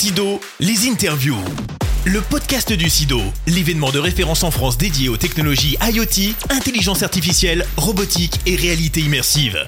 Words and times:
Sido, 0.00 0.40
les 0.60 0.88
interviews. 0.88 1.36
Le 2.06 2.22
podcast 2.22 2.72
du 2.72 2.88
SIDO, 2.88 3.20
l'événement 3.46 3.90
de 3.90 3.98
référence 3.98 4.44
en 4.44 4.50
France 4.50 4.78
dédié 4.78 5.10
aux 5.10 5.18
technologies 5.18 5.76
IoT, 5.82 6.34
intelligence 6.48 7.02
artificielle, 7.02 7.66
robotique 7.76 8.40
et 8.46 8.56
réalité 8.56 9.00
immersive. 9.00 9.58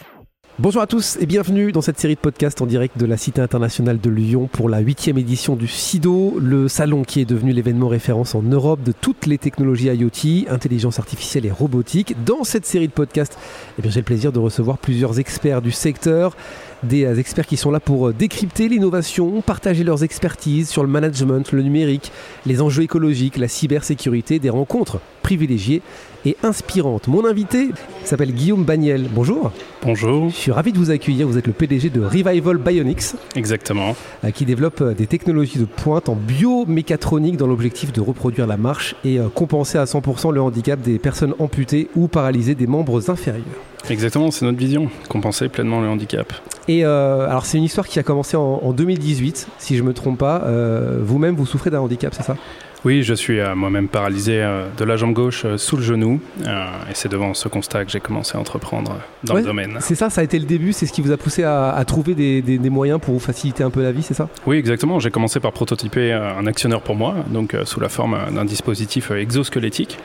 Bonjour 0.59 0.81
à 0.81 0.87
tous 0.87 1.19
et 1.21 1.27
bienvenue 1.27 1.71
dans 1.71 1.83
cette 1.83 1.99
série 1.99 2.15
de 2.15 2.21
podcasts 2.21 2.63
en 2.63 2.67
direct 2.67 2.97
de 2.97 3.05
la 3.05 3.19
Cité 3.19 3.43
internationale 3.43 4.01
de 4.01 4.09
Lyon 4.09 4.49
pour 4.51 4.71
la 4.71 4.79
huitième 4.79 5.19
édition 5.19 5.55
du 5.55 5.69
SIDO, 5.69 6.39
le 6.41 6.67
salon 6.67 7.03
qui 7.03 7.21
est 7.21 7.27
devenu 7.27 7.53
l'événement 7.53 7.89
référence 7.89 8.35
en 8.35 8.43
Europe 8.43 8.83
de 8.83 8.93
toutes 8.93 9.27
les 9.27 9.37
technologies 9.37 9.89
IoT, 9.89 10.51
intelligence 10.51 10.99
artificielle 10.99 11.45
et 11.45 11.51
robotique. 11.51 12.15
Dans 12.25 12.45
cette 12.45 12.65
série 12.65 12.89
de 12.89 12.93
podcasts, 12.93 13.37
eh 13.79 13.91
j'ai 13.91 14.01
le 14.01 14.05
plaisir 14.05 14.33
de 14.33 14.39
recevoir 14.39 14.79
plusieurs 14.79 15.19
experts 15.19 15.61
du 15.61 15.73
secteur 15.73 16.37
des 16.83 17.05
euh, 17.05 17.17
experts 17.17 17.47
qui 17.47 17.57
sont 17.57 17.71
là 17.71 17.81
pour 17.81 18.09
euh, 18.09 18.13
décrypter 18.13 18.69
l'innovation, 18.69 19.41
partager 19.41 19.85
leurs 19.85 20.05
expertises 20.05 20.69
sur 20.69 20.83
le 20.83 20.89
management, 20.89 21.53
le 21.53 21.63
numérique, 21.63 22.13
les 22.47 22.61
enjeux 22.61 22.83
écologiques, 22.83 23.37
la 23.37 23.49
cybersécurité, 23.49 24.39
des 24.39 24.51
rencontres 24.51 25.01
privilégiées 25.23 25.83
et 26.25 26.37
inspirantes. 26.43 27.09
Mon 27.09 27.25
invité 27.25 27.71
s'appelle 28.05 28.33
Guillaume 28.33 28.65
Bagnel. 28.65 29.07
Bonjour. 29.13 29.53
Bonjour. 29.83 30.29
Je 30.31 30.35
suis 30.35 30.53
ravi 30.53 30.73
de 30.73 30.79
vous 30.79 30.91
accueillir. 30.91 31.27
Vous 31.27 31.39
êtes 31.39 31.47
le 31.47 31.53
PDG 31.53 31.91
de 31.91 32.01
Revival 32.01 32.59
Bionics. 32.59 33.15
Exactement. 33.35 33.97
Euh, 34.25 34.31
qui 34.31 34.45
développe 34.45 34.83
des 34.97 35.07
technologies 35.07 35.59
de 35.59 35.65
pointe 35.65 36.09
en 36.09 36.15
biomécatronique 36.17 37.37
dans 37.37 37.47
l'objectif 37.47 37.93
de 37.93 38.01
reproduire 38.01 38.47
la 38.47 38.57
marche 38.57 38.95
et 39.05 39.19
compenser 39.35 39.79
à 39.79 39.85
100% 39.85 40.33
le 40.33 40.41
handicap 40.41 40.81
des 40.81 40.99
personnes 40.99 41.35
amputées 41.39 41.89
ou 41.97 42.09
paralysées 42.09 42.55
des 42.55 42.67
membres 42.67 43.11
inférieurs. 43.11 43.45
Exactement, 43.91 44.31
c'est 44.31 44.45
notre 44.45 44.59
vision, 44.59 44.89
compenser 45.09 45.49
pleinement 45.49 45.81
le 45.81 45.89
handicap. 45.89 46.33
Et 46.69 46.85
euh, 46.85 47.29
alors 47.29 47.45
c'est 47.45 47.59
une 47.59 47.65
histoire 47.65 47.87
qui 47.87 47.99
a 47.99 48.03
commencé 48.03 48.37
en, 48.37 48.73
2018, 48.73 49.49
si 49.59 49.77
je 49.77 49.83
me 49.83 49.93
trompe 49.93 50.19
pas. 50.19 50.43
Euh, 50.45 50.99
vous-même, 51.01 51.35
vous 51.35 51.47
souffrez 51.47 51.71
d'un 51.71 51.81
handicap, 51.81 52.15
c'est 52.15 52.23
ça? 52.23 52.37
Oui, 52.85 53.05
je 53.05 53.15
suis 53.15 53.39
euh, 53.39 53.55
moi-même 53.55 53.87
paralysé 53.87 54.45
de 54.77 54.85
la 54.85 54.97
jambe 54.97 55.13
gauche 55.13 55.47
sous 55.57 55.77
le 55.77 55.83
genou. 55.83 56.21
et 56.41 56.95
c'est 56.95 57.09
devant 57.09 57.33
ce 57.33 57.49
constat 57.49 57.85
que 57.85 57.93
j'ai 57.93 58.01
commencé 58.01 58.37
à 58.37 58.41
entreprendre 58.41 58.97
dans 59.23 59.35
le 59.35 59.43
domaine. 59.43 59.79
C'est 59.81 59.95
ça, 59.95 60.11
ça 60.11 60.21
a 60.21 60.25
été 60.25 60.39
le 60.39 60.47
début, 60.47 60.73
c'est 60.73 60.87
ce 60.87 60.93
qui 60.93 61.01
vous 61.01 61.13
a 61.13 61.17
poussé 61.17 61.45
à, 61.45 61.83
trouver 61.87 62.15
des, 62.15 62.43
des, 62.43 62.71
moyens 62.71 63.01
pour 63.01 63.15
vous 63.15 63.21
faciliter 63.21 63.63
un 63.63 63.71
peu 63.71 63.83
la 63.83 63.93
vie, 63.93 64.03
c'est 64.03 64.15
ça? 64.15 64.29
Oui, 64.47 64.57
exactement. 64.57 64.99
J'ai 64.99 65.11
commencé 65.11 65.39
par 65.41 65.53
prototyper 65.53 66.13
un 66.13 66.47
actionneur 66.47 66.83
pour 66.83 66.97
moi, 66.97 67.15
donc 67.31 67.57
sous 67.65 67.81
la 67.81 67.89
forme 67.89 68.19
d'un 68.35 68.45
dispositif 68.45 69.11
exosquelettique 69.11 69.99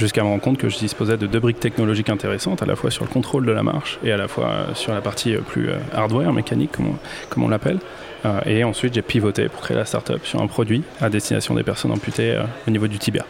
jusqu'à 0.00 0.22
me 0.22 0.28
rendre 0.28 0.42
compte 0.42 0.58
que 0.58 0.68
je 0.68 0.78
disposais 0.78 1.16
de 1.16 1.26
deux 1.26 1.38
briques 1.38 1.60
technologiques 1.60 2.08
intéressantes, 2.08 2.62
à 2.62 2.66
la 2.66 2.74
fois 2.74 2.90
sur 2.90 3.04
le 3.04 3.10
contrôle 3.10 3.46
de 3.46 3.52
la 3.52 3.62
marche 3.62 4.00
et 4.02 4.10
à 4.10 4.16
la 4.16 4.26
fois 4.26 4.46
euh, 4.46 4.74
sur 4.74 4.92
la 4.92 5.00
partie 5.00 5.36
euh, 5.36 5.40
plus 5.40 5.68
euh, 5.68 5.76
hardware, 5.94 6.32
mécanique, 6.32 6.72
comme 7.28 7.42
on, 7.42 7.48
l'appelle. 7.48 7.78
et 8.46 8.64
ensuite, 8.64 8.94
j'ai 8.94 9.02
pivoté 9.02 9.48
pour 9.48 9.60
créer 9.60 9.76
la 9.76 9.84
startup 9.84 10.24
sur 10.24 10.40
un 10.40 10.46
produit 10.46 10.82
à 11.00 11.10
destination 11.10 11.54
des 11.54 11.62
personnes 11.62 11.92
amputées 11.92 12.40
au 12.66 12.70
niveau 12.70 12.88
du 12.88 12.98
tibia. 12.98 13.24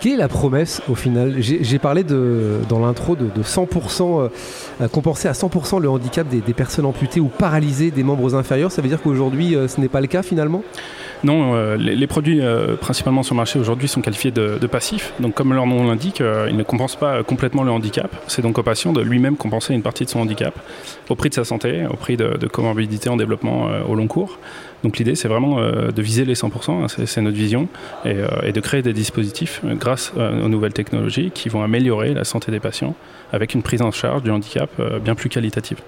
Quelle 0.00 0.12
est 0.12 0.16
la 0.16 0.28
promesse 0.28 0.82
au 0.88 0.94
final? 0.94 1.34
J'ai 1.38 1.78
parlé 1.78 2.04
de, 2.04 2.60
dans 2.68 2.78
l'intro 2.78 3.16
de, 3.16 3.42
100%, 3.42 4.30
compenser 4.92 5.28
à 5.28 5.32
100% 5.32 5.80
le 5.80 5.90
handicap 5.90 6.28
des, 6.28 6.40
personnes 6.54 6.86
amputées 6.86 7.20
ou 7.20 7.28
paralysées 7.28 7.90
des 7.90 8.02
membres 8.02 8.34
inférieurs. 8.34 8.72
Ça 8.72 8.82
veut 8.82 8.88
dire 8.88 9.02
qu'aujourd'hui, 9.02 9.56
ce 9.66 9.80
n'est 9.80 9.88
pas 9.88 10.00
le 10.00 10.06
cas 10.06 10.22
finalement? 10.22 10.62
Non, 11.24 11.54
euh, 11.54 11.76
les, 11.76 12.06
produits 12.06 12.40
euh, 12.40 12.76
principalement 12.76 13.22
sur 13.22 13.34
le 13.34 13.38
marché 13.38 13.58
aujourd'hui 13.58 13.88
sont 13.88 14.00
qualifiés 14.00 14.30
de, 14.30 14.66
passifs. 14.66 15.12
Donc 15.20 15.34
comme 15.34 15.52
leur 15.54 15.66
nom 15.66 15.86
l'indique, 15.86 16.20
euh, 16.20 16.46
ils 16.50 16.56
ne 16.56 16.62
compensent 16.62 16.96
pas 16.96 17.22
complètement 17.22 17.62
le 17.62 17.70
handicap. 17.70 18.10
C'est 18.26 18.42
donc 18.42 18.58
au 18.58 18.62
patient 18.62 18.92
de 18.92 19.00
lui-même 19.00 19.36
compenser 19.36 19.74
une 19.74 19.82
partie 19.82 20.04
de 20.04 20.10
son 20.10 20.20
handicap 20.20 20.54
au 21.08 21.14
prix 21.14 21.30
de 21.30 21.34
sa 21.34 21.44
santé, 21.44 21.86
au 21.88 21.96
prix 21.96 22.16
de, 22.16 22.46
comorbidité 22.46 23.08
en 23.08 23.16
développement 23.16 23.68
au 23.88 23.94
long 23.94 24.06
cours. 24.06 24.38
Donc 24.82 24.98
l'idée, 24.98 25.14
c'est 25.14 25.28
vraiment 25.28 25.60
de 25.60 26.02
viser 26.02 26.24
les 26.24 26.34
100%, 26.34 26.84
hein, 26.84 26.86
c'est 26.88 27.20
notre 27.20 27.36
vision, 27.36 27.68
et, 28.04 28.52
de 28.52 28.60
créer 28.60 28.82
des 28.82 28.92
dispositifs 28.92 29.62
grâce 29.64 30.12
aux 30.16 30.48
nouvelles 30.48 30.72
technologies 30.72 31.30
qui 31.32 31.48
vont 31.48 31.62
améliorer 31.62 32.14
la 32.14 32.24
santé 32.24 32.50
des 32.50 32.60
patients 32.60 32.94
avec 33.32 33.54
une 33.54 33.62
prise 33.62 33.82
en 33.82 33.90
charge 33.90 34.22
du 34.22 34.30
handicap 34.30 34.70
bien 35.02 35.14
plus 35.14 35.28
qualitative. 35.28 35.78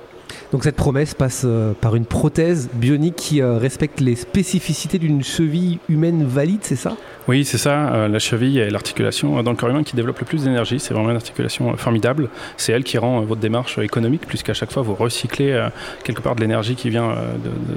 Donc 0.51 0.65
cette 0.65 0.77
promesse 0.77 1.13
passe 1.13 1.43
euh, 1.45 1.75
par 1.79 1.95
une 1.95 2.07
prothèse 2.07 2.71
bionique 2.73 3.17
qui 3.17 3.43
euh, 3.43 3.59
respecte 3.59 4.01
les 4.01 4.17
spécificités 4.17 4.99
d'une 4.99 5.23
cheville 5.23 5.79
humaine 5.91 6.25
valide, 6.25 6.61
c'est 6.63 6.77
ça? 6.77 6.97
Oui, 7.29 7.45
c'est 7.45 7.59
ça. 7.59 7.93
Euh, 7.93 8.09
la 8.09 8.19
cheville 8.19 8.59
est 8.59 8.71
l'articulation 8.71 9.43
dans 9.43 9.51
le 9.51 9.59
corps 9.59 9.69
humain 9.69 9.83
qui 9.83 9.95
développe 9.95 10.19
le 10.21 10.25
plus 10.25 10.45
d'énergie. 10.45 10.81
C'est 10.81 10.95
vraiment 10.95 11.11
une 11.11 11.17
articulation 11.17 11.77
formidable. 11.77 12.31
C'est 12.57 12.73
elle 12.73 12.83
qui 12.83 12.97
rend 12.97 13.21
votre 13.21 13.43
démarche 13.43 13.77
économique, 13.79 14.23
puisqu'à 14.27 14.55
chaque 14.55 14.73
fois 14.73 14.81
vous 14.81 14.95
recyclez 14.95 15.69
quelque 16.03 16.23
part 16.23 16.35
de 16.35 16.41
l'énergie 16.41 16.77
qui 16.77 16.89
vient 16.89 17.15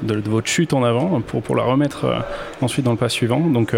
de, 0.04 0.22
votre 0.30 0.48
chute 0.48 0.74
en 0.74 0.86
avant 0.86 1.20
pour, 1.20 1.42
pour 1.42 1.58
la 1.58 1.64
remettre 1.64 2.06
ensuite 2.62 2.86
dans 2.86 2.92
le 2.92 2.98
pas 2.98 3.10
suivant. 3.10 3.42
Donc 3.42 3.76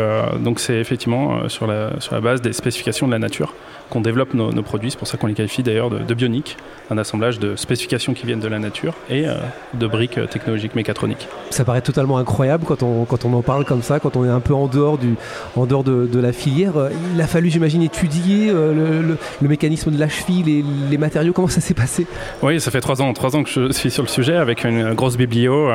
c'est 0.59 0.77
effectivement 0.77 1.49
sur 1.49 1.65
la, 1.65 1.89
base 2.21 2.41
des 2.41 2.53
spécifications 2.53 3.07
de 3.07 3.11
la 3.11 3.19
nature 3.19 3.55
qu'on 3.89 4.01
développe 4.01 4.35
nos, 4.35 4.51
produits. 4.61 4.91
C'est 4.91 4.99
pour 4.99 5.07
ça 5.07 5.17
qu'on 5.17 5.27
les 5.27 5.33
qualifie 5.33 5.63
d'ailleurs 5.63 5.89
de 5.89 6.13
bioniques, 6.13 6.57
un 6.91 6.97
assemblage 6.99 7.39
de 7.39 7.55
spécifications 7.55 8.13
qui 8.13 8.27
viennent 8.27 8.39
de 8.39 8.47
la 8.47 8.59
nature 8.59 8.82
et 9.09 9.27
euh, 9.27 9.35
de 9.73 9.87
briques 9.87 10.17
euh, 10.17 10.27
technologiques 10.27 10.75
mécatroniques. 10.75 11.27
Ça 11.49 11.65
paraît 11.65 11.81
totalement 11.81 12.17
incroyable 12.17 12.65
quand 12.65 12.83
on, 12.83 13.05
quand 13.05 13.25
on 13.25 13.33
en 13.33 13.41
parle 13.41 13.65
comme 13.65 13.81
ça, 13.81 13.99
quand 13.99 14.15
on 14.15 14.25
est 14.25 14.29
un 14.29 14.39
peu 14.39 14.53
en 14.53 14.67
dehors, 14.67 14.97
du, 14.97 15.15
en 15.55 15.65
dehors 15.65 15.83
de, 15.83 16.07
de 16.11 16.19
la 16.19 16.31
filière. 16.31 16.77
Euh, 16.77 16.89
il 17.13 17.21
a 17.21 17.27
fallu, 17.27 17.49
j'imagine, 17.49 17.81
étudier 17.81 18.51
le, 18.51 19.17
le, 19.41 19.47
mécanisme 19.47 19.91
de 19.91 19.99
la 19.99 20.07
cheville, 20.07 20.43
les, 20.43 20.63
les 20.89 20.97
matériaux. 20.97 21.33
Comment 21.33 21.47
ça 21.47 21.61
s'est 21.61 21.73
passé? 21.73 22.07
Oui, 22.41 22.59
ça 22.59 22.71
fait 22.71 22.81
trois 22.81 23.01
ans, 23.01 23.13
trois 23.13 23.35
ans 23.35 23.43
que 23.43 23.49
je 23.49 23.71
suis 23.71 23.91
sur 23.91 24.03
le 24.03 24.09
sujet 24.09 24.35
avec 24.35 24.63
une 24.63 24.93
grosse 24.93 25.17
biblio, 25.17 25.69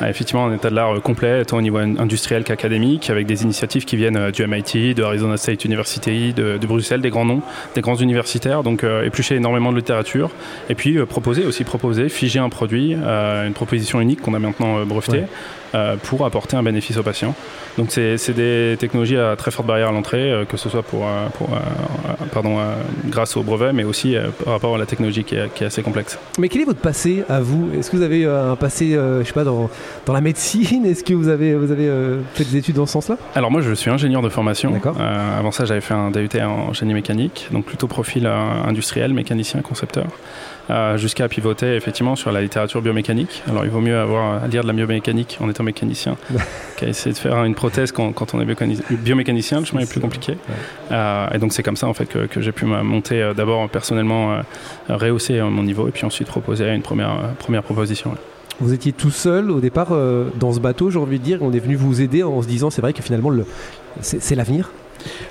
effectivement 0.00 0.46
un 0.46 0.54
état 0.54 0.70
de 0.70 0.74
l'art 0.74 1.00
complet, 1.02 1.44
tant 1.44 1.58
au 1.58 1.62
niveau 1.62 1.78
industriel 1.78 2.44
qu'académique, 2.44 3.10
avec 3.10 3.26
des 3.26 3.42
initiatives 3.42 3.84
qui 3.84 3.96
viennent 3.96 4.30
du 4.30 4.46
MIT, 4.46 4.94
de 4.94 5.02
Arizona 5.02 5.36
State 5.36 5.64
University, 5.64 6.32
de, 6.32 6.58
de 6.58 6.66
Bruxelles, 6.66 7.00
des 7.00 7.10
grands 7.10 7.24
noms, 7.24 7.42
des 7.74 7.80
grands 7.80 7.96
universitaires, 7.96 8.62
donc 8.62 8.84
éplucher 8.84 9.36
énormément 9.36 9.72
de 9.72 9.76
littérature, 9.76 10.30
et 10.68 10.74
puis 10.74 11.04
proposer 11.06 11.44
aussi 11.46 11.64
proposer, 11.64 12.08
figer 12.08 12.37
un 12.38 12.48
produit, 12.48 12.94
euh, 12.94 13.46
une 13.46 13.52
proposition 13.52 14.00
unique 14.00 14.20
qu'on 14.22 14.34
a 14.34 14.38
maintenant 14.38 14.78
euh, 14.78 14.84
brevetée. 14.84 15.24
Euh, 15.74 15.96
pour 16.02 16.24
apporter 16.24 16.56
un 16.56 16.62
bénéfice 16.62 16.96
aux 16.96 17.02
patients. 17.02 17.34
Donc 17.76 17.90
c'est 17.90 18.32
des 18.32 18.74
technologies 18.78 19.18
à 19.18 19.36
très 19.36 19.50
forte 19.50 19.68
barrière 19.68 19.90
à 19.90 19.92
l'entrée, 19.92 20.32
que 20.48 20.56
ce 20.56 20.70
soit 20.70 20.82
pour, 20.82 21.04
pour 21.34 21.50
pardon, 22.32 22.56
grâce 23.04 23.36
au 23.36 23.42
brevet, 23.42 23.74
mais 23.74 23.84
aussi 23.84 24.16
par 24.42 24.54
rapport 24.54 24.76
à 24.76 24.78
la 24.78 24.86
technologie 24.86 25.24
qui 25.24 25.34
est, 25.34 25.62
assez 25.62 25.82
complexe. 25.82 26.18
Mais 26.38 26.48
quel 26.48 26.62
est 26.62 26.64
votre 26.64 26.80
passé 26.80 27.22
à 27.28 27.40
vous? 27.40 27.68
Est-ce 27.78 27.90
que 27.90 27.98
vous 27.98 28.02
avez 28.02 28.24
un 28.24 28.56
passé, 28.56 28.92
je 28.92 29.24
sais 29.26 29.34
pas, 29.34 29.44
dans, 29.44 29.68
dans 30.06 30.14
la 30.14 30.22
médecine? 30.22 30.86
Est-ce 30.86 31.04
que 31.04 31.12
vous 31.12 31.28
avez, 31.28 31.54
vous 31.54 31.70
avez 31.70 31.90
fait 32.32 32.44
des 32.44 32.56
études 32.56 32.76
dans 32.76 32.86
ce 32.86 32.94
sens-là? 32.94 33.18
Alors 33.34 33.50
moi, 33.50 33.60
je 33.60 33.74
suis 33.74 33.90
ingénieur 33.90 34.22
de 34.22 34.30
formation. 34.30 34.72
avant 35.38 35.50
ça, 35.50 35.66
j'avais 35.66 35.82
fait 35.82 35.92
un 35.92 36.10
DUT 36.10 36.30
en 36.40 36.72
génie 36.72 36.94
mécanique, 36.94 37.48
donc 37.52 37.66
plutôt 37.66 37.88
profil 37.88 38.26
industriel, 38.26 39.12
mécanicien, 39.12 39.60
concepteur. 39.60 40.06
Euh, 40.70 40.98
jusqu'à 40.98 41.28
pivoter 41.28 41.76
effectivement 41.76 42.14
sur 42.14 42.27
la 42.32 42.40
littérature 42.40 42.82
biomécanique. 42.82 43.42
Alors 43.48 43.64
il 43.64 43.70
vaut 43.70 43.80
mieux 43.80 43.98
avoir 43.98 44.42
à 44.42 44.48
lire 44.48 44.62
de 44.62 44.66
la 44.66 44.72
biomécanique 44.72 45.38
en 45.40 45.48
étant 45.48 45.64
mécanicien 45.64 46.16
qu'à 46.76 46.86
essayer 46.86 47.12
de 47.12 47.18
faire 47.18 47.44
une 47.44 47.54
prothèse 47.54 47.92
quand, 47.92 48.12
quand 48.12 48.34
on 48.34 48.40
est 48.40 48.46
biomécanicien. 48.90 49.60
Le 49.60 49.64
chemin 49.64 49.82
est 49.82 49.90
plus 49.90 50.00
compliqué. 50.00 50.36
Euh, 50.90 51.28
et 51.32 51.38
donc 51.38 51.52
c'est 51.52 51.62
comme 51.62 51.76
ça 51.76 51.86
en 51.86 51.94
fait 51.94 52.06
que, 52.06 52.26
que 52.26 52.40
j'ai 52.40 52.52
pu 52.52 52.64
monter 52.64 53.22
euh, 53.22 53.34
d'abord 53.34 53.68
personnellement, 53.68 54.40
rehausser 54.88 55.40
mon 55.40 55.62
niveau 55.62 55.88
et 55.88 55.90
puis 55.90 56.04
ensuite 56.04 56.28
proposer 56.28 56.68
une 56.72 56.82
première, 56.82 57.34
première 57.38 57.62
proposition. 57.62 58.14
Vous 58.60 58.72
étiez 58.72 58.92
tout 58.92 59.10
seul 59.10 59.50
au 59.50 59.60
départ 59.60 59.90
dans 60.34 60.52
ce 60.52 60.58
bateau, 60.58 60.90
j'ai 60.90 60.98
envie 60.98 61.20
de 61.20 61.24
dire, 61.24 61.38
on 61.42 61.52
est 61.52 61.60
venu 61.60 61.76
vous 61.76 62.00
aider 62.00 62.22
en 62.22 62.42
se 62.42 62.48
disant 62.48 62.70
c'est 62.70 62.80
vrai 62.80 62.92
que 62.92 63.02
finalement 63.02 63.30
c'est 64.00 64.34
l'avenir? 64.34 64.70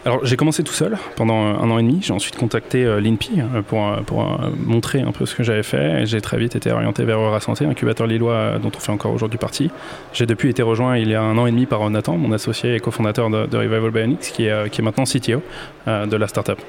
Alors 0.05 0.25
j'ai 0.25 0.37
commencé 0.37 0.63
tout 0.63 0.73
seul 0.73 0.97
pendant 1.15 1.35
un 1.35 1.69
an 1.69 1.79
et 1.79 1.83
demi. 1.83 1.99
J'ai 2.01 2.13
ensuite 2.13 2.37
contacté 2.37 2.85
euh, 2.85 2.99
l'INPI 2.99 3.41
euh, 3.41 3.61
pour, 3.61 3.87
euh, 3.87 3.97
pour 4.05 4.25
montrer 4.57 5.01
un 5.01 5.11
peu 5.11 5.25
ce 5.25 5.35
que 5.35 5.43
j'avais 5.43 5.63
fait. 5.63 6.05
J'ai 6.05 6.21
très 6.21 6.37
vite 6.37 6.55
été 6.55 6.71
orienté 6.71 7.03
vers 7.03 7.19
Eura 7.19 7.39
Santé, 7.39 7.65
incubateur 7.65 8.07
lillois 8.07 8.59
dont 8.61 8.71
on 8.75 8.79
fait 8.79 8.91
encore 8.91 9.13
aujourd'hui 9.13 9.37
partie. 9.37 9.69
J'ai 10.13 10.25
depuis 10.25 10.49
été 10.49 10.61
rejoint 10.61 10.97
il 10.97 11.09
y 11.09 11.15
a 11.15 11.21
un 11.21 11.37
an 11.37 11.45
et 11.47 11.51
demi 11.51 11.65
par 11.65 11.89
Nathan, 11.89 12.17
mon 12.17 12.31
associé 12.31 12.75
et 12.75 12.79
cofondateur 12.79 13.29
de, 13.29 13.45
de 13.45 13.57
Revival 13.57 13.91
Bionics, 13.91 14.19
qui 14.19 14.45
est, 14.45 14.69
qui 14.69 14.81
est 14.81 14.83
maintenant 14.83 15.03
CTO 15.05 15.41
de 15.87 16.15
la 16.15 16.27
startup. 16.27 16.59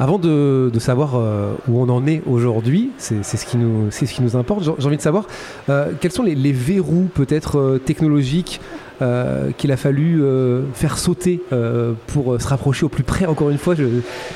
Avant 0.00 0.18
de, 0.18 0.70
savoir 0.78 1.14
où 1.68 1.80
on 1.82 1.88
en 1.88 2.06
est 2.06 2.22
aujourd'hui, 2.26 2.90
c'est 2.98 3.22
ce, 3.24 3.44
qui 3.44 3.56
nous, 3.56 3.90
ce 3.90 4.04
qui 4.04 4.22
nous 4.22 4.36
importe, 4.36 4.62
j'ai 4.78 4.86
envie 4.86 4.96
de 4.96 5.02
savoir 5.02 5.26
quels 6.00 6.12
sont 6.12 6.22
les 6.22 6.52
verrous 6.52 7.08
peut-être 7.14 7.78
technologiques 7.84 8.60
euh, 9.00 9.52
qu'il 9.56 9.70
a 9.70 9.76
fallu 9.76 10.20
euh, 10.20 10.62
faire 10.74 10.98
sauter 10.98 11.40
euh, 11.52 11.92
pour 12.08 12.40
se 12.40 12.48
rapprocher 12.48 12.84
au 12.84 12.88
plus 12.88 13.04
près, 13.04 13.26
encore 13.26 13.48
une 13.50 13.58
fois, 13.58 13.76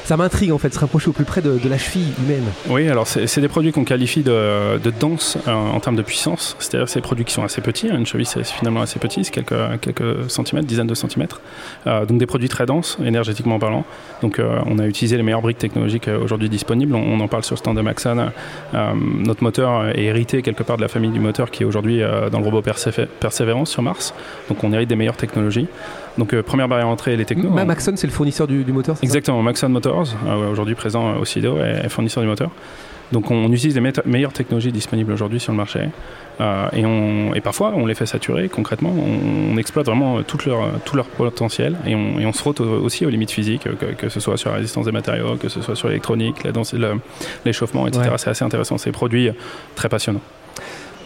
ça 0.04 0.16
m'intrigue 0.16 0.52
en 0.52 0.58
fait, 0.58 0.72
se 0.72 0.78
rapprocher 0.78 1.08
au 1.08 1.12
plus 1.12 1.24
près 1.24 1.42
de, 1.42 1.58
la 1.68 1.78
cheville 1.78 2.12
humaine. 2.22 2.44
Oui, 2.68 2.88
alors 2.88 3.08
c'est 3.08 3.40
des 3.40 3.48
produits 3.48 3.72
qu'on 3.72 3.84
qualifie 3.84 4.22
de, 4.22 4.78
dense 5.00 5.36
en 5.46 5.80
termes 5.80 5.96
de 5.96 6.02
puissance, 6.02 6.54
c'est-à-dire 6.60 6.88
c'est 6.88 7.00
des 7.00 7.04
produits 7.04 7.24
qui 7.24 7.32
sont 7.32 7.42
assez 7.42 7.60
petits, 7.60 7.88
hein. 7.88 7.96
une 7.96 8.06
cheville 8.06 8.26
c'est 8.26 8.44
finalement 8.44 8.82
assez 8.82 9.00
petit, 9.00 9.24
c'est 9.24 9.32
quelques, 9.32 10.30
centimètres, 10.30 10.66
dizaines 10.66 10.86
de 10.86 10.94
centimètres, 10.94 11.40
donc 11.86 12.18
des 12.18 12.26
produits 12.26 12.48
très 12.48 12.66
denses, 12.66 12.98
énergétiquement 13.04 13.58
parlant. 13.58 13.84
Donc 14.20 14.40
on 14.66 14.78
a 14.78 14.86
utilisé 14.86 15.16
les 15.16 15.22
meilleures 15.22 15.42
briques 15.42 15.58
technologiques 15.58 16.08
aujourd'hui 16.08 16.48
disponibles, 16.48 16.94
on, 16.94 17.18
en 17.20 17.28
parle 17.28 17.44
sur 17.44 17.54
le 17.54 17.58
stand 17.58 17.76
de 17.76 17.82
Maxon. 17.82 18.30
notre 18.72 19.42
moteur 19.42 19.88
est 19.88 20.04
hérité 20.04 20.42
quelque 20.42 20.62
part 20.62 20.76
de 20.76 20.82
la 20.82 20.88
famille 20.88 21.10
du 21.10 21.20
moteur 21.20 21.50
qui 21.50 21.62
est 21.62 21.66
aujourd'hui 21.66 22.02
dans 22.30 22.38
le 22.38 22.44
robot 22.44 22.62
Persévérance 22.62 23.70
sur 23.70 23.82
Mars. 23.82 24.14
On 24.62 24.72
hérite 24.72 24.88
des 24.88 24.96
meilleures 24.96 25.16
technologies. 25.16 25.66
Donc 26.18 26.38
première 26.42 26.68
barrière 26.68 26.88
d'entrée, 26.88 27.16
les 27.16 27.24
technos. 27.24 27.50
Maxon, 27.50 27.94
c'est 27.96 28.06
le 28.06 28.12
fournisseur 28.12 28.46
du, 28.46 28.64
moteur 28.72 28.96
Exactement, 29.02 29.42
Maxon 29.42 29.68
Motors, 29.68 30.08
aujourd'hui 30.50 30.74
présent 30.74 31.16
au 31.16 31.24
CIDO, 31.24 31.58
est 31.58 31.88
fournisseur 31.88 32.22
du 32.22 32.28
moteur. 32.28 32.50
Donc 33.12 33.30
on 33.30 33.52
utilise 33.52 33.78
les 33.78 33.92
meilleures 34.06 34.32
technologies 34.32 34.72
disponibles 34.72 35.12
aujourd'hui 35.12 35.38
sur 35.38 35.52
le 35.52 35.58
marché. 35.58 35.80
Euh, 36.40 36.68
et, 36.72 36.86
on, 36.86 37.34
et, 37.34 37.42
parfois, 37.42 37.72
on 37.76 37.84
les 37.84 37.94
fait 37.94 38.06
saturer 38.06 38.48
concrètement. 38.48 38.90
On, 38.90 39.56
exploite 39.58 39.86
vraiment 39.86 40.22
tout 40.22 40.38
leur, 40.46 40.80
tout 40.84 40.96
leur 40.96 41.06
potentiel 41.06 41.76
et 41.86 41.94
on, 41.94 42.18
et 42.18 42.26
on 42.26 42.32
se 42.32 42.38
frotte 42.38 42.60
aussi 42.60 43.04
aux 43.04 43.10
limites 43.10 43.30
physiques, 43.30 43.68
que, 43.98 44.08
ce 44.08 44.18
soit 44.18 44.38
sur 44.38 44.50
la 44.50 44.56
résistance 44.56 44.86
des 44.86 44.92
matériaux, 44.92 45.36
que 45.36 45.48
ce 45.48 45.60
soit 45.60 45.76
sur 45.76 45.88
l'électronique, 45.88 46.36
l'échauffement, 47.44 47.86
etc. 47.86 48.10
C'est 48.16 48.30
assez 48.30 48.44
intéressant. 48.44 48.78
C'est 48.78 48.88
des 48.88 48.94
produits 48.94 49.30
très 49.76 49.90
passionnants. 49.90 50.22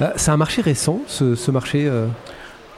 Euh, 0.01 0.11
c'est 0.17 0.31
un 0.31 0.37
marché 0.37 0.63
récent, 0.63 1.01
ce, 1.07 1.35
ce 1.35 1.51
marché 1.51 1.87
euh, 1.87 2.07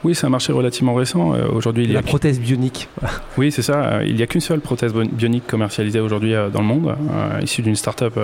oui, 0.03 0.15
c'est 0.15 0.25
un 0.25 0.29
marché 0.29 0.53
relativement 0.53 0.93
récent. 0.93 1.33
Euh, 1.33 1.47
aujourd'hui, 1.51 1.83
il 1.83 1.89
y 1.89 1.93
a 1.93 1.95
la 1.95 2.03
prothèse 2.03 2.39
bionique. 2.39 2.87
oui, 3.37 3.51
c'est 3.51 3.61
ça. 3.61 3.83
Euh, 3.83 4.05
il 4.05 4.15
n'y 4.15 4.23
a 4.23 4.27
qu'une 4.27 4.41
seule 4.41 4.61
prothèse 4.61 4.93
bionique 4.93 5.45
commercialisée 5.45 5.99
aujourd'hui 5.99 6.33
euh, 6.33 6.49
dans 6.49 6.61
le 6.61 6.67
monde, 6.67 6.95
issue 7.41 7.61
d'une 7.61 7.75
start-up, 7.75 8.17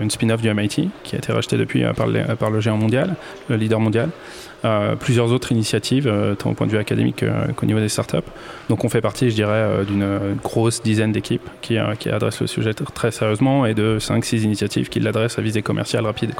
une 0.00 0.10
spin-off 0.10 0.42
du 0.42 0.52
MIT, 0.52 0.90
qui 1.04 1.14
a 1.14 1.18
été 1.18 1.32
rachetée 1.32 1.56
depuis 1.56 1.84
par, 1.96 2.08
par, 2.38 2.50
le 2.50 2.60
géant 2.60 2.76
mondial, 2.76 3.14
le 3.48 3.56
leader 3.56 3.80
mondial. 3.80 4.10
plusieurs 4.98 5.32
autres 5.32 5.52
initiatives, 5.52 6.12
tant 6.38 6.50
au 6.50 6.54
point 6.54 6.66
de 6.66 6.72
vue 6.72 6.78
académique 6.78 7.24
qu'au 7.56 7.66
niveau 7.66 7.80
des 7.80 7.88
startups. 7.88 8.16
Donc 8.68 8.84
on 8.84 8.88
fait 8.88 9.00
partie, 9.00 9.30
je 9.30 9.34
dirais, 9.34 9.84
d'une 9.86 10.36
grosse 10.42 10.82
dizaine 10.82 11.12
d'équipes 11.12 11.48
qui, 11.60 11.76
qui 11.98 12.08
adressent 12.08 12.40
le 12.40 12.46
sujet 12.46 12.74
très 12.74 13.10
sérieusement 13.10 13.66
et 13.66 13.74
de 13.74 13.98
5-6 13.98 14.42
initiatives 14.42 14.88
qui 14.88 15.00
l'adressent 15.00 15.38
à 15.38 15.42
visée 15.42 15.62
commerciale 15.62 16.04
rapide. 16.04 16.32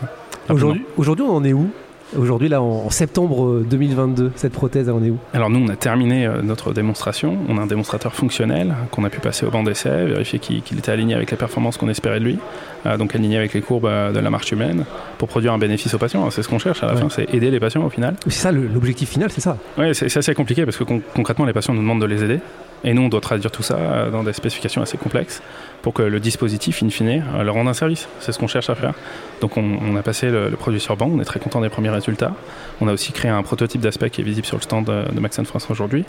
Aujourd'hui, 0.48 0.84
aujourd'hui, 0.96 1.24
on 1.28 1.36
en 1.36 1.44
est 1.44 1.52
où? 1.52 1.70
Aujourd'hui, 2.18 2.48
là, 2.48 2.60
en 2.60 2.90
septembre 2.90 3.62
2022, 3.70 4.32
cette 4.34 4.52
prothèse, 4.52 4.88
elle 4.88 4.94
en 4.94 5.04
est 5.04 5.10
où? 5.10 5.18
Alors 5.32 5.48
nous, 5.48 5.64
on 5.64 5.68
a 5.68 5.76
terminé 5.76 6.26
euh, 6.26 6.42
notre 6.42 6.72
démonstration. 6.72 7.38
On 7.48 7.56
a 7.56 7.60
un 7.60 7.66
démonstrateur 7.66 8.12
fonctionnel 8.14 8.74
qu'on 8.90 9.04
a 9.04 9.10
pu 9.10 9.20
passer 9.20 9.46
au 9.46 9.50
banc 9.50 9.62
d'essai, 9.62 10.06
vérifier 10.06 10.40
qu'il 10.40 10.78
était 10.78 10.90
aligné 10.90 11.14
avec 11.14 11.30
les 11.30 11.36
performances 11.36 11.76
qu'on 11.76 11.88
espérait 11.88 12.18
de 12.18 12.24
lui, 12.24 12.38
euh, 12.86 12.96
donc 12.96 13.14
aligné 13.14 13.36
avec 13.36 13.54
les 13.54 13.60
courbes 13.60 13.86
euh, 13.86 14.10
de 14.10 14.18
la 14.18 14.28
marche 14.28 14.50
humaine, 14.50 14.84
pour 15.18 15.28
produire 15.28 15.52
un 15.52 15.58
bénéfice 15.58 15.94
aux 15.94 15.98
patients. 15.98 16.28
C'est 16.30 16.42
ce 16.42 16.48
qu'on 16.48 16.58
cherche 16.58 16.82
à 16.82 16.86
la 16.86 16.96
fin, 16.96 17.08
c'est 17.10 17.32
aider 17.32 17.50
les 17.50 17.60
patients 17.60 17.84
au 17.84 17.90
final. 17.90 18.16
C'est 18.24 18.30
ça, 18.32 18.50
l'objectif 18.50 19.08
final, 19.08 19.30
c'est 19.30 19.40
ça 19.40 19.56
Oui, 19.78 19.94
c'est 19.94 20.14
assez 20.16 20.34
compliqué 20.34 20.64
parce 20.64 20.76
que 20.76 20.84
concrètement, 21.14 21.44
les 21.44 21.52
patients 21.52 21.74
nous 21.74 21.82
demandent 21.82 22.00
de 22.00 22.06
les 22.06 22.24
aider. 22.24 22.40
Et 22.82 22.94
nous, 22.94 23.02
on 23.02 23.08
doit 23.08 23.20
traduire 23.20 23.50
tout 23.50 23.62
ça 23.62 24.08
dans 24.10 24.24
des 24.24 24.32
spécifications 24.32 24.80
assez 24.80 24.96
complexes 24.96 25.42
pour 25.82 25.94
que 25.94 26.02
le 26.02 26.20
dispositif, 26.20 26.82
in 26.82 26.90
fine, 26.90 27.24
leur 27.42 27.54
rende 27.54 27.68
un 27.68 27.74
service. 27.74 28.08
C'est 28.20 28.32
ce 28.32 28.38
qu'on 28.38 28.46
cherche 28.46 28.70
à 28.70 28.74
faire. 28.74 28.94
Donc 29.40 29.56
on, 29.56 29.96
a 29.96 30.02
passé 30.02 30.30
le, 30.30 30.50
produit 30.50 30.80
sur 30.80 30.96
banc, 30.96 31.10
on 31.12 31.20
est 31.20 31.24
très 31.24 31.40
content 31.40 31.60
des 31.60 31.70
premiers 31.70 31.90
résultats. 31.90 32.34
On 32.80 32.88
a 32.88 32.92
aussi 32.92 33.12
créé 33.12 33.30
un 33.30 33.42
prototype 33.42 33.80
d'aspect 33.80 34.10
qui 34.10 34.20
est 34.20 34.24
visible 34.24 34.46
sur 34.46 34.56
le 34.56 34.62
stand 34.62 34.84
de, 34.84 35.04
de 35.10 35.46
France 35.46 35.66
aujourd'hui, 35.70 36.04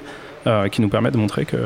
euh, 0.47 0.67
qui 0.67 0.81
nous 0.81 0.89
permet 0.89 1.11
de 1.11 1.17
montrer 1.17 1.45
que 1.45 1.57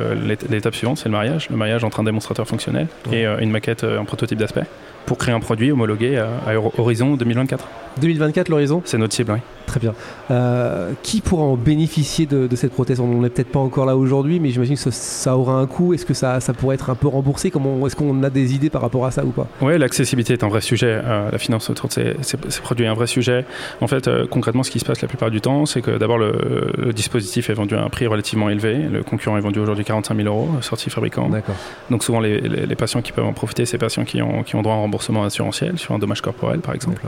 l'étape 0.49 0.75
suivante, 0.75 0.97
c'est 0.97 1.05
le 1.05 1.13
mariage, 1.13 1.49
le 1.49 1.57
mariage 1.57 1.83
entre 1.83 1.99
un 1.99 2.03
démonstrateur 2.03 2.47
fonctionnel 2.47 2.87
et 3.11 3.25
euh, 3.25 3.39
une 3.39 3.49
maquette, 3.49 3.83
euh, 3.83 3.99
un 3.99 4.05
prototype 4.05 4.37
d'aspect, 4.37 4.65
pour 5.05 5.17
créer 5.17 5.33
un 5.33 5.39
produit 5.39 5.71
homologué 5.71 6.17
à, 6.17 6.29
à 6.47 6.55
Horizon 6.55 7.15
2024. 7.15 7.67
2024 7.99 8.49
l'horizon? 8.49 8.81
C'est 8.85 8.97
notre 8.97 9.13
cible, 9.13 9.31
oui. 9.33 9.39
Très 9.65 9.79
bien. 9.79 9.93
Euh, 10.31 10.91
qui 11.01 11.21
pourra 11.21 11.43
en 11.43 11.55
bénéficier 11.55 12.25
de, 12.25 12.53
cette 12.55 12.71
prothèse? 12.71 12.99
On 12.99 13.21
n'est 13.21 13.29
peut-être 13.29 13.51
pas 13.51 13.59
encore 13.59 13.85
là 13.85 13.95
aujourd'hui, 13.95 14.39
mais 14.39 14.49
j'imagine 14.49 14.75
que 14.75 14.91
ça, 14.91 15.37
aura 15.37 15.53
un 15.53 15.65
coût. 15.65 15.93
Est-ce 15.93 16.05
que 16.05 16.13
ça, 16.13 16.39
ça 16.39 16.53
pourrait 16.53 16.75
être 16.75 16.89
un 16.89 16.95
peu 16.95 17.07
remboursé? 17.07 17.51
Comment 17.51 17.85
Est-ce 17.87 17.94
qu'on 17.95 18.23
a 18.23 18.29
des 18.29 18.53
idées 18.53 18.69
par 18.69 18.81
rapport 18.81 19.05
à 19.05 19.11
ça 19.11 19.23
ou 19.25 19.29
pas? 19.29 19.47
Oui, 19.61 19.77
l'accessibilité 19.77 20.33
est 20.33 20.43
un 20.43 20.47
vrai 20.47 20.61
sujet. 20.61 21.01
Euh, 21.03 21.31
la 21.31 21.37
finance 21.37 21.69
autour 21.69 21.89
de 21.89 21.93
ces, 22.21 22.37
produits 22.61 22.85
est 22.85 22.89
un 22.89 22.93
vrai 22.93 23.07
sujet. 23.07 23.45
En 23.81 23.87
fait, 23.87 24.07
euh, 24.07 24.25
concrètement, 24.29 24.63
ce 24.63 24.71
qui 24.71 24.79
se 24.79 24.85
passe 24.85 25.01
la 25.01 25.07
plupart 25.07 25.31
du 25.31 25.41
temps, 25.41 25.65
c'est 25.65 25.81
que 25.81 25.91
d'abord, 25.91 26.17
le, 26.17 26.93
dispositif 26.93 27.49
est 27.49 27.53
vendu 27.53 27.75
à 27.75 27.83
un 27.83 27.89
prix 27.89 28.07
relativement 28.07 28.49
élevé. 28.49 28.77
Le 28.77 29.03
concurrent 29.03 29.37
est 29.37 29.41
vendu 29.41 29.59
aujourd'hui 29.59 29.85
45 29.85 30.15
000 30.15 30.27
euros, 30.27 30.49
sorti 30.61 30.89
fabricant. 30.89 31.29
D'accord. 31.29 31.55
Donc 31.89 32.03
souvent, 32.03 32.19
les, 32.19 32.75
patients 32.75 33.01
qui 33.01 33.13
peuvent 33.13 33.25
en 33.25 33.33
profiter, 33.33 33.65
c'est 33.65 33.77
patients 33.77 34.03
qui 34.03 34.21
ont, 34.21 34.43
qui 34.43 34.55
ont 34.55 34.61
droit 34.61 34.75
à 34.75 34.77
un 34.77 34.81
remboursement 34.81 35.23
assurantiel 35.23 35.77
sur 35.77 35.93
un 35.93 35.99
dommage 35.99 36.21
corporel, 36.21 36.59
par 36.59 36.75
exemple. 36.75 37.01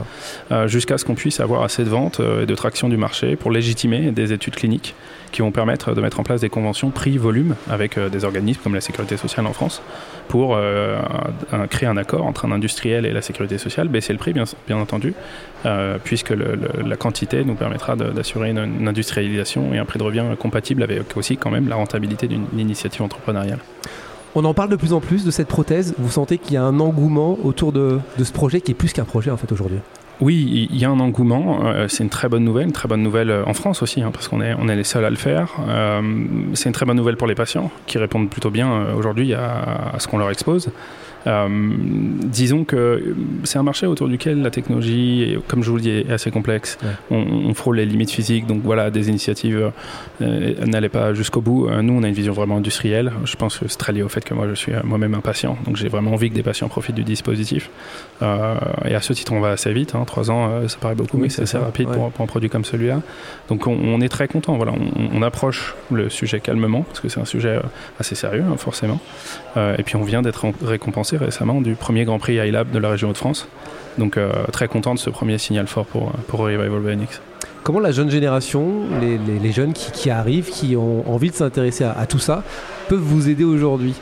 Jusqu'à 0.66 0.98
ce 0.98 1.04
qu'on 1.04 1.14
puisse 1.14 1.40
avoir 1.40 1.62
assez 1.62 1.84
de 1.84 1.90
ventes 1.90 2.20
et 2.20 2.46
de 2.46 2.54
traction 2.54 2.88
du 2.88 2.96
marché 2.96 3.36
pour 3.36 3.50
légitimer 3.50 4.10
des 4.10 4.32
études 4.32 4.56
cliniques 4.56 4.94
qui 5.32 5.42
vont 5.42 5.50
permettre 5.50 5.94
de 5.94 6.00
mettre 6.00 6.20
en 6.20 6.22
place 6.22 6.40
des 6.40 6.48
conventions 6.48 6.90
prix-volume 6.90 7.54
avec 7.70 7.98
euh, 7.98 8.08
des 8.08 8.24
organismes 8.24 8.60
comme 8.62 8.74
la 8.74 8.80
Sécurité 8.80 9.16
sociale 9.16 9.46
en 9.46 9.52
France 9.52 9.82
pour 10.28 10.56
euh, 10.56 10.77
créer 11.70 11.88
un 11.88 11.96
accord 11.96 12.26
entre 12.26 12.44
un 12.44 12.52
industriel 12.52 13.06
et 13.06 13.12
la 13.12 13.22
Sécurité 13.22 13.58
sociale, 13.58 13.88
baisser 13.88 14.12
le 14.12 14.18
prix 14.18 14.32
bien, 14.32 14.44
bien 14.66 14.76
entendu, 14.78 15.14
euh, 15.66 15.98
puisque 16.02 16.30
la 16.30 16.96
quantité 16.96 17.44
nous 17.44 17.54
permettra 17.54 17.96
d'assurer 17.96 18.50
une, 18.50 18.88
industrialisation 18.88 19.74
et 19.74 19.78
un 19.78 19.84
prix 19.84 19.98
de 19.98 20.04
revient 20.04 20.24
compatible 20.38 20.82
avec 20.82 21.16
aussi 21.16 21.36
quand 21.36 21.50
même 21.50 21.68
la 21.68 21.76
rentabilité 21.76 22.28
d'une 22.28 22.46
initiative 22.56 23.02
entrepreneuriale. 23.02 23.58
On 24.34 24.44
en 24.44 24.54
parle 24.54 24.68
de 24.68 24.76
plus 24.76 24.92
en 24.92 25.00
plus 25.00 25.24
de 25.24 25.30
cette 25.30 25.48
prothèse. 25.48 25.94
Vous 25.98 26.10
sentez 26.10 26.38
qu'il 26.38 26.54
y 26.54 26.56
a 26.56 26.62
un 26.62 26.80
engouement 26.80 27.38
autour 27.42 27.72
de, 27.72 27.98
de 28.18 28.24
ce 28.24 28.32
projet 28.32 28.60
qui 28.60 28.72
est 28.72 28.74
plus 28.74 28.92
qu'un 28.92 29.04
projet 29.04 29.30
en 29.30 29.36
fait 29.36 29.50
aujourd'hui? 29.50 29.78
Oui, 30.20 30.68
il 30.70 30.76
y 30.76 30.84
a 30.84 30.90
un 30.90 30.98
engouement. 30.98 31.66
Euh, 31.66 31.86
c'est 31.88 32.02
une 32.02 32.10
très 32.10 32.28
bonne 32.28 32.44
nouvelle, 32.44 32.66
une 32.66 32.72
très 32.72 32.88
bonne 32.88 33.02
nouvelle 33.02 33.30
euh, 33.30 33.44
en 33.46 33.54
France 33.54 33.82
aussi, 33.82 34.02
hein, 34.02 34.10
parce 34.12 34.26
qu'on 34.26 34.40
est, 34.40 34.54
on 34.58 34.68
est 34.68 34.74
les 34.74 34.84
seuls 34.84 35.04
à 35.04 35.10
le 35.10 35.16
faire. 35.16 35.52
Euh, 35.68 36.02
c'est 36.54 36.68
une 36.68 36.72
très 36.72 36.86
bonne 36.86 36.96
nouvelle 36.96 37.16
pour 37.16 37.28
les 37.28 37.36
patients 37.36 37.70
qui 37.86 37.98
répondent 37.98 38.28
plutôt 38.28 38.50
bien 38.50 38.94
aujourd'hui 38.96 39.34
à, 39.34 39.94
ce 39.98 40.08
qu'on 40.08 40.18
leur 40.18 40.30
expose. 40.30 40.70
Euh, 41.26 41.48
disons 42.24 42.64
que 42.64 43.14
c'est 43.44 43.58
un 43.58 43.62
marché 43.62 43.86
autour 43.86 44.08
duquel 44.08 44.42
la 44.42 44.50
technologie, 44.50 45.36
comme 45.48 45.62
je 45.62 45.70
vous 45.70 45.76
le 45.76 45.82
dis, 45.82 45.90
est 45.90 46.10
assez 46.10 46.30
complexe. 46.30 46.78
On, 47.10 47.54
frôle 47.54 47.76
les 47.76 47.86
limites 47.86 48.10
physiques, 48.10 48.46
donc 48.46 48.62
voilà, 48.62 48.90
des 48.90 49.08
initiatives 49.08 49.72
euh, 50.22 50.66
n'allaient 50.66 50.88
pas 50.88 51.12
jusqu'au 51.14 51.40
bout. 51.40 51.66
Euh, 51.66 51.82
nous, 51.82 51.94
on 51.94 52.02
a 52.02 52.08
une 52.08 52.14
vision 52.14 52.32
vraiment 52.32 52.58
industrielle. 52.58 53.12
Je 53.24 53.34
pense 53.36 53.58
que 53.58 53.66
c'est 53.68 53.78
très 53.78 53.92
lié 53.92 54.02
au 54.02 54.08
fait 54.08 54.24
que 54.24 54.32
moi, 54.34 54.46
je 54.48 54.54
suis 54.54 54.72
moi-même 54.84 55.14
un 55.14 55.20
patient, 55.20 55.56
donc 55.64 55.76
j'ai 55.76 55.88
vraiment 55.88 56.12
envie 56.12 56.30
que 56.30 56.34
des 56.34 56.42
patients 56.42 56.68
profitent 56.68 56.94
du 56.94 57.04
dispositif. 57.04 57.70
et 58.22 58.94
à 58.94 59.00
ce 59.00 59.12
titre, 59.12 59.32
on 59.32 59.40
va 59.40 59.50
assez 59.50 59.72
vite. 59.72 59.94
Hein. 59.94 60.04
Trois 60.06 60.30
ans, 60.30 60.68
ça 60.68 60.78
paraît 60.78 60.94
beaucoup, 60.94 61.18
mais 61.18 61.28
c'est 61.28 61.42
assez 61.42 61.58
rapide 61.58 61.88
pour, 61.88 62.12
un 62.20 62.26
produit 62.26 62.50
comme 62.50 62.64
celui-là. 62.64 63.00
Donc 63.48 63.66
on, 63.66 64.00
est 64.00 64.08
très 64.08 64.28
content. 64.28 64.56
Voilà, 64.56 64.72
on, 65.14 65.22
approche 65.22 65.74
le 65.90 66.08
sujet 66.08 66.40
calmement 66.40 66.82
parce 66.82 67.00
que 67.00 67.08
c'est 67.08 67.20
un 67.20 67.24
sujet 67.24 67.58
assez 67.98 68.14
sérieux, 68.14 68.44
hein, 68.48 68.56
forcément. 68.56 69.00
et 69.56 69.82
puis 69.82 69.96
on 69.96 70.04
vient 70.04 70.22
d'être 70.22 70.46
récompensé 70.62 71.07
récemment 71.16 71.60
du 71.60 71.74
premier 71.74 72.04
Grand 72.04 72.18
Prix 72.18 72.34
iLab 72.34 72.70
de 72.70 72.78
la 72.78 72.90
région 72.90 73.10
de 73.10 73.16
France. 73.16 73.48
Donc 73.98 74.16
euh, 74.16 74.32
très 74.52 74.68
content 74.68 74.94
de 74.94 74.98
ce 74.98 75.10
premier 75.10 75.38
signal 75.38 75.66
fort 75.66 75.86
pour, 75.86 76.12
pour 76.28 76.40
Revival 76.40 76.80
Bionics. 76.80 77.20
Comment 77.62 77.80
la 77.80 77.92
jeune 77.92 78.10
génération, 78.10 78.84
les, 79.00 79.52
jeunes 79.52 79.74
qui, 79.74 80.08
arrivent, 80.08 80.48
qui 80.48 80.74
ont 80.74 81.04
envie 81.12 81.28
de 81.28 81.34
s'intéresser 81.34 81.84
à, 81.84 82.06
tout 82.06 82.18
ça, 82.18 82.42
peuvent 82.88 82.98
vous 82.98 83.28
aider 83.28 83.44
aujourd'hui? 83.44 83.94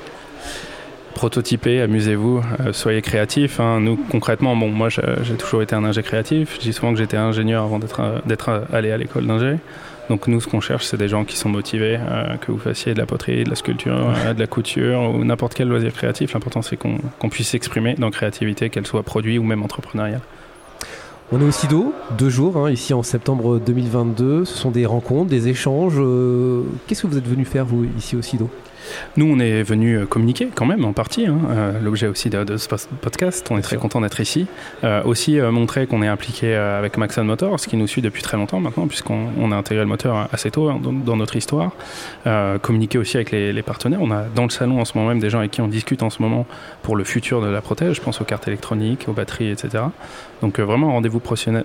Prototypez, 1.17 1.81
amusez-vous, 1.81 2.43
euh, 2.61 2.75
soyez 2.75 3.01
créatifs. 3.01 3.59
Hein. 3.59 3.81
Nous, 3.81 3.97
concrètement, 3.97 4.55
bon, 4.55 4.69
moi, 4.69 4.91
j'ai 4.91 5.35
toujours 5.37 5.63
été 5.63 5.75
un 5.75 5.83
ingé 5.83 6.03
créatif. 6.03 6.57
Je 6.57 6.61
dis 6.61 6.73
souvent 6.75 6.93
que 6.93 6.99
j'étais 6.99 7.17
ingénieur 7.17 7.65
avant 7.65 7.79
d'être 7.79 8.67
allé 8.71 8.93
à 8.93 8.99
l'école 8.99 9.27
d'ingé. 9.27 9.57
Donc 10.11 10.29
nous, 10.29 10.41
ce 10.41 10.47
qu'on 10.47 10.61
cherche, 10.61 10.85
c'est 10.85 10.99
des 10.99 11.09
gens 11.09 11.25
qui 11.25 11.37
sont 11.37 11.49
motivés, 11.49 11.99
euh, 11.99 12.37
que 12.37 12.53
vous 12.53 12.59
fassiez 12.59 12.93
de 12.93 12.99
la 12.99 13.07
poterie, 13.07 13.45
de 13.45 13.51
la 13.51 13.57
sculpture, 13.57 14.13
euh, 14.15 14.35
de 14.35 14.39
la 14.39 14.47
couture 14.47 15.15
ou 15.15 15.25
n'importe 15.25 15.55
quel 15.55 15.69
loisir 15.69 15.93
créatif. 15.95 16.35
L'important, 16.35 16.61
c'est 16.61 16.77
qu'on 16.77 17.29
puisse 17.31 17.49
s'exprimer 17.49 17.95
dans 17.95 18.11
créativité, 18.11 18.69
qu'elle 18.69 18.87
soit 18.87 19.03
produit 19.03 19.39
ou 19.39 19.43
même 19.43 19.63
entrepreneuriale. 19.63 20.21
On 21.33 21.41
est 21.41 21.45
au 21.45 21.51
SIDO, 21.51 21.93
deux 22.17 22.29
jours, 22.29 22.57
hein, 22.57 22.71
ici 22.71 22.95
en 22.95 23.03
septembre 23.03 23.59
2022. 23.59 24.45
Ce 24.45 24.55
sont 24.57 24.71
des 24.71 24.87
rencontres, 24.87 25.29
des 25.29 25.49
échanges. 25.49 25.95
Euh, 25.97 26.63
qu'est-ce 26.87 27.03
que 27.03 27.09
vous 27.09 27.19
êtes 27.19 27.27
venu 27.27 27.45
faire, 27.45 27.65
vous, 27.65 27.85
ici 27.99 28.15
au 28.15 28.23
SIDO? 28.23 28.49
Nous, 29.17 29.27
on 29.27 29.39
est 29.39 29.63
venu 29.63 29.99
euh, 29.99 30.07
communiquer 30.07 30.49
quand 30.55 30.67
même 30.67 30.85
en 30.85 30.93
partie, 30.93 31.27
hein, 31.27 31.39
euh, 31.51 31.81
l'objet 31.81 32.07
aussi 32.07 32.31
de, 32.31 32.57
ce 32.57 32.69
podcast. 33.01 33.47
On 33.51 33.59
est 33.59 33.63
très 33.63 33.77
content 33.77 34.01
d'être 34.01 34.21
ici. 34.21 34.47
Euh, 34.85 35.03
aussi 35.05 35.39
montrer 35.39 35.87
qu'on 35.87 36.03
est 36.03 36.09
impliqué 36.09 36.55
avec 36.55 36.97
Maxon 36.97 37.25
Motors, 37.25 37.61
qui 37.61 37.77
nous 37.77 37.87
suit 37.87 38.03
depuis 38.03 38.23
très 38.23 38.37
longtemps 38.37 38.61
maintenant, 38.61 38.87
puisqu'on 38.87 39.53
a 39.53 39.57
intégré 39.57 39.85
le 39.85 39.89
moteur 39.89 40.29
assez 40.33 40.51
tôt 40.51 40.69
hein, 40.69 40.81
dans, 40.83 41.17
notre 41.17 41.37
histoire. 41.37 41.73
communiquer 42.63 42.99
aussi 42.99 43.17
avec 43.17 43.31
les, 43.31 43.63
partenaires. 43.63 44.01
On 44.03 44.11
a 44.11 44.25
dans 44.35 44.45
le 44.45 44.51
salon 44.51 44.81
en 44.81 44.85
ce 44.85 44.97
moment 44.97 45.09
même 45.09 45.21
des 45.21 45.31
gens 45.31 45.39
avec 45.39 45.51
qui 45.51 45.61
on 45.61 45.69
discute 45.69 46.03
en 46.03 46.11
ce 46.11 46.23
moment 46.23 46.47
pour 46.83 46.97
le 46.97 47.05
futur 47.05 47.41
de 47.41 47.49
la 47.49 47.61
prothèse. 47.61 47.95
Je 47.95 48.01
pense 48.01 48.21
aux 48.21 48.25
cartes 48.25 48.47
électroniques, 48.49 49.07
aux 49.09 49.13
batteries, 49.13 49.51
etc. 49.51 49.85
Donc 50.43 50.61
vraiment 50.61 50.93
rendez-vous 50.93 51.21
professionnel 51.21 51.65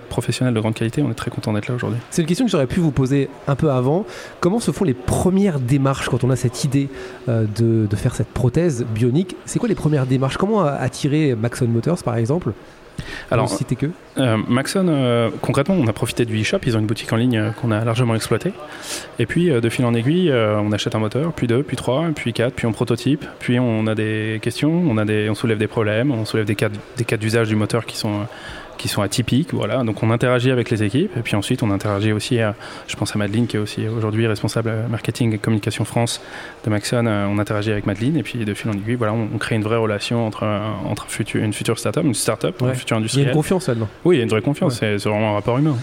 de 0.54 0.60
grande 0.60 0.74
qualité. 0.74 1.02
On 1.02 1.10
est 1.10 1.14
très 1.14 1.30
content 1.30 1.52
d'être 1.52 1.68
là 1.68 1.74
aujourd'hui. 1.74 2.00
C'est 2.10 2.22
une 2.22 2.28
question 2.28 2.46
que 2.46 2.50
j'aurais 2.50 2.66
pu 2.66 2.80
vous 2.80 2.90
poser 2.90 3.28
un 3.46 3.54
peu 3.54 3.70
avant. 3.70 4.06
Comment 4.40 4.60
se 4.60 4.70
font 4.70 4.84
les 4.84 4.94
premières 4.94 5.60
démarches 5.60 6.08
quand 6.08 6.24
on 6.24 6.30
a 6.30 6.36
cette 6.36 6.64
idée 6.64 6.88
euh, 7.28 7.44
de, 7.56 7.96
faire 7.96 8.14
cette 8.14 8.28
prothèse 8.28 8.84
bionique. 8.94 9.36
C'est 9.44 9.58
quoi 9.58 9.68
les 9.68 9.74
premières 9.74 10.06
démarches? 10.06 10.36
Comment 10.36 10.64
attirer 10.64 11.34
Maxon 11.34 11.68
Motors 11.68 12.02
par 12.02 12.16
exemple? 12.16 12.52
Alors, 13.30 13.48
citer 13.48 13.74
que? 13.74 13.86
euh, 14.18 14.36
Maxon, 14.48 14.86
euh, 14.88 15.30
concrètement, 15.40 15.74
on 15.74 15.86
a 15.86 15.92
profité 15.92 16.24
du 16.24 16.40
e-shop. 16.40 16.58
Ils 16.66 16.76
ont 16.76 16.80
une 16.80 16.86
boutique 16.86 17.12
en 17.12 17.16
ligne 17.16 17.52
qu'on 17.60 17.70
a 17.70 17.84
largement 17.84 18.14
exploitée. 18.14 18.52
Et 19.18 19.26
puis, 19.26 19.48
de 19.48 19.68
fil 19.68 19.84
en 19.84 19.94
aiguille, 19.94 20.32
on 20.32 20.72
achète 20.72 20.94
un 20.94 20.98
moteur, 20.98 21.32
puis 21.32 21.46
deux, 21.46 21.62
puis 21.62 21.76
trois, 21.76 22.06
puis 22.14 22.32
quatre, 22.32 22.54
puis 22.54 22.66
on 22.66 22.72
prototype. 22.72 23.24
Puis 23.38 23.58
on 23.58 23.86
a 23.86 23.94
des 23.94 24.38
questions, 24.42 24.82
on, 24.88 24.98
a 24.98 25.04
des, 25.04 25.30
on 25.30 25.34
soulève 25.34 25.58
des 25.58 25.68
problèmes, 25.68 26.10
on 26.10 26.24
soulève 26.24 26.46
des 26.46 26.54
cas, 26.54 26.68
des 26.96 27.04
cas 27.04 27.16
d'usage 27.16 27.48
du 27.48 27.56
moteur 27.56 27.86
qui 27.86 27.96
sont 27.96 28.26
qui 28.82 28.88
sont 28.88 29.02
atypiques. 29.02 29.54
Voilà. 29.54 29.84
Donc 29.84 30.02
on 30.02 30.10
interagit 30.10 30.50
avec 30.50 30.68
les 30.68 30.82
équipes 30.82 31.16
et 31.16 31.20
puis 31.20 31.36
ensuite 31.36 31.62
on 31.62 31.70
interagit 31.70 32.10
aussi, 32.10 32.38
je 32.88 32.96
pense 32.96 33.14
à 33.14 33.18
Madeline 33.18 33.46
qui 33.46 33.56
est 33.56 33.60
aussi 33.60 33.86
aujourd'hui 33.86 34.26
responsable 34.26 34.72
marketing 34.90 35.32
et 35.34 35.38
communication 35.38 35.84
France 35.84 36.20
de 36.64 36.70
Maxon. 36.70 37.06
on 37.06 37.38
interagit 37.38 37.70
avec 37.70 37.86
Madeline 37.86 38.16
et 38.16 38.24
puis 38.24 38.44
de 38.44 38.54
fil 38.54 38.70
en 38.70 38.72
aiguille, 38.72 38.96
voilà, 38.96 39.12
on, 39.12 39.38
crée 39.38 39.54
une 39.54 39.62
vraie 39.62 39.76
relation 39.76 40.26
entre, 40.26 40.44
entre 40.84 41.06
une 41.34 41.52
future 41.52 41.78
startup, 41.78 42.02
une 42.04 42.14
startup, 42.14 42.60
une 42.60 42.74
future 42.74 42.96
industrielle. 42.96 43.22
Il 43.22 43.26
y 43.26 43.28
a 43.28 43.32
une 43.32 43.36
confiance 43.36 43.68
là-dedans. 43.68 43.88
Oui, 44.04 44.16
il 44.16 44.18
y 44.18 44.20
a 44.20 44.24
une 44.24 44.30
vraie 44.30 44.42
confiance. 44.42 44.78
C'est 44.80 44.96
vraiment 44.96 45.30
un 45.30 45.34
rapport 45.34 45.58
humain. 45.58 45.76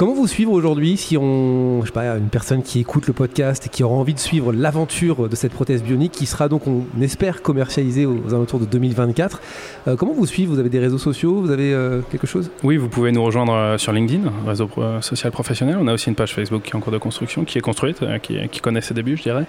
Comment 0.00 0.14
vous 0.14 0.26
suivre 0.26 0.52
aujourd'hui 0.52 0.96
si 0.96 1.18
on, 1.18 1.82
je 1.82 1.88
sais 1.88 1.92
pas, 1.92 2.16
une 2.16 2.30
personne 2.30 2.62
qui 2.62 2.80
écoute 2.80 3.06
le 3.06 3.12
podcast 3.12 3.66
et 3.66 3.68
qui 3.68 3.84
aura 3.84 3.96
envie 3.96 4.14
de 4.14 4.18
suivre 4.18 4.50
l'aventure 4.50 5.28
de 5.28 5.36
cette 5.36 5.52
prothèse 5.52 5.82
bionique 5.82 6.12
qui 6.12 6.24
sera 6.24 6.48
donc, 6.48 6.66
on 6.66 6.86
espère, 7.02 7.42
commercialisée 7.42 8.06
aux, 8.06 8.32
alentours 8.32 8.60
de 8.60 8.64
2024 8.64 9.42
euh, 9.88 9.96
Comment 9.96 10.14
vous 10.14 10.24
suivre? 10.24 10.54
Vous 10.54 10.58
avez 10.58 10.70
des 10.70 10.78
réseaux 10.78 10.96
sociaux? 10.96 11.42
Vous 11.42 11.50
avez 11.50 11.74
euh, 11.74 12.00
quelque 12.10 12.26
chose? 12.26 12.50
Oui, 12.62 12.78
vous 12.78 12.88
pouvez 12.88 13.12
nous 13.12 13.22
rejoindre 13.22 13.52
euh, 13.52 13.76
sur 13.76 13.92
LinkedIn, 13.92 14.22
réseau 14.46 14.70
social 15.02 15.32
professionnel. 15.32 15.76
On 15.78 15.86
a 15.86 15.92
aussi 15.92 16.08
une 16.08 16.14
page 16.14 16.32
Facebook 16.32 16.62
qui 16.62 16.70
est 16.70 16.76
en 16.76 16.80
cours 16.80 16.94
de 16.94 16.96
construction, 16.96 17.44
qui 17.44 17.58
est 17.58 17.60
construite, 17.60 17.98
qui, 18.22 18.38
qui, 18.48 18.60
connaît 18.60 18.80
ses 18.80 18.94
débuts, 18.94 19.18
je 19.18 19.24
dirais. 19.24 19.44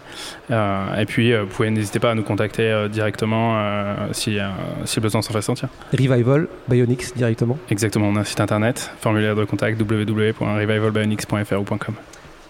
et 0.49 1.05
puis, 1.05 1.33
vous 1.33 1.47
pouvez 1.47 1.71
n'hésiter 1.71 1.99
pas 1.99 2.11
à 2.11 2.15
nous 2.15 2.23
contacter 2.23 2.87
directement 2.91 3.55
si, 4.11 4.37
si 4.83 4.95
le 4.97 5.01
besoin 5.01 5.21
s'en 5.21 5.31
fait 5.31 5.41
sentir. 5.41 5.69
Revival 5.93 6.49
Bionics 6.67 7.15
directement 7.15 7.57
Exactement, 7.69 8.09
on 8.09 8.17
a 8.17 8.19
un 8.19 8.25
site 8.25 8.41
internet, 8.41 8.91
formulaire 8.99 9.37
de 9.37 9.45
contact 9.45 9.79
www 9.79 10.40
revivalbionics.fr 10.45 11.59
ou 11.59 11.63
.com. 11.63 11.95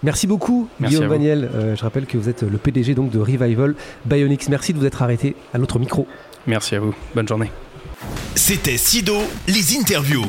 Merci 0.04 0.26
beaucoup, 0.26 0.68
Guillaume 0.82 1.10
Daniel. 1.10 1.50
Euh, 1.54 1.76
je 1.76 1.82
rappelle 1.84 2.08
que 2.08 2.18
vous 2.18 2.28
êtes 2.28 2.42
le 2.42 2.58
PDG 2.58 2.96
donc 2.96 3.12
de 3.12 3.20
Revival 3.20 3.76
Bionics. 4.06 4.50
Merci 4.50 4.74
de 4.74 4.80
vous 4.80 4.86
être 4.86 5.02
arrêté 5.02 5.36
à 5.54 5.60
notre 5.60 5.78
micro. 5.78 6.08
Merci 6.48 6.76
à 6.76 6.80
vous. 6.80 6.96
Bonne 7.14 7.28
journée. 7.28 7.52
C'était 8.36 8.78
Sido, 8.78 9.18
les 9.48 9.78
interviews. 9.78 10.26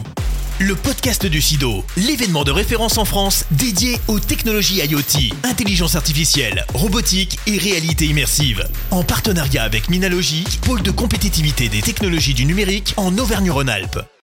Le 0.61 0.75
podcast 0.76 1.26
du 1.26 1.40
SIDO, 1.40 1.83
l'événement 1.97 2.45
de 2.45 2.52
référence 2.52 2.99
en 2.99 3.04
France 3.04 3.47
dédié 3.50 3.97
aux 4.07 4.21
technologies 4.21 4.81
IoT, 4.87 5.35
intelligence 5.42 5.97
artificielle, 5.97 6.64
robotique 6.75 7.38
et 7.47 7.57
réalité 7.57 8.04
immersive. 8.04 8.69
En 8.90 9.02
partenariat 9.02 9.64
avec 9.64 9.88
Minalogic, 9.88 10.61
pôle 10.61 10.83
de 10.83 10.90
compétitivité 10.90 11.69
des 11.69 11.81
technologies 11.81 12.35
du 12.35 12.45
numérique 12.45 12.95
en 12.97 13.16
Auvergne-Rhône-Alpes. 13.19 13.99